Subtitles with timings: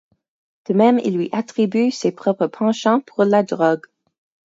[0.65, 3.85] De même, il lui attribue ses propres penchants pour la drogue.